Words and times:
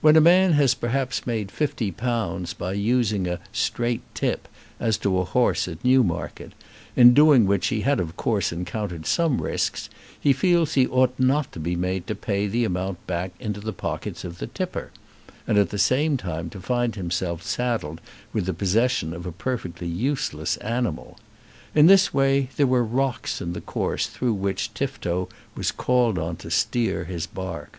When 0.00 0.16
a 0.16 0.20
man 0.20 0.54
has 0.54 0.74
perhaps 0.74 1.28
made 1.28 1.52
fifty 1.52 1.92
pounds 1.92 2.54
by 2.54 2.72
using 2.72 3.28
a 3.28 3.38
"straight 3.52 4.00
tip" 4.16 4.48
as 4.80 4.98
to 4.98 5.20
a 5.20 5.24
horse 5.24 5.68
at 5.68 5.84
Newmarket, 5.84 6.54
in 6.96 7.14
doing 7.14 7.46
which 7.46 7.68
he 7.68 7.82
had 7.82 8.00
of 8.00 8.16
course 8.16 8.50
encountered 8.50 9.06
some 9.06 9.40
risks, 9.40 9.88
he 10.20 10.32
feels 10.32 10.74
he 10.74 10.88
ought 10.88 11.14
not 11.20 11.52
to 11.52 11.60
be 11.60 11.76
made 11.76 12.08
to 12.08 12.16
pay 12.16 12.48
the 12.48 12.64
amount 12.64 13.06
back 13.06 13.30
into 13.38 13.60
the 13.60 13.72
pockets 13.72 14.24
of 14.24 14.38
the 14.38 14.48
"tipper," 14.48 14.90
and 15.46 15.56
at 15.56 15.70
the 15.70 15.78
same 15.78 16.16
time 16.16 16.50
to 16.50 16.58
find 16.60 16.96
himself 16.96 17.40
saddled 17.44 18.00
with 18.32 18.46
the 18.46 18.52
possession 18.52 19.14
of 19.14 19.24
a 19.24 19.30
perfectly 19.30 19.86
useless 19.86 20.56
animal. 20.56 21.16
In 21.76 21.86
this 21.86 22.12
way 22.12 22.48
there 22.56 22.66
were 22.66 22.82
rocks 22.82 23.40
in 23.40 23.52
the 23.52 23.60
course 23.60 24.08
through 24.08 24.34
which 24.34 24.74
Tifto 24.74 25.28
was 25.54 25.70
called 25.70 26.18
on 26.18 26.34
to 26.38 26.50
steer 26.50 27.04
his 27.04 27.28
bark. 27.28 27.78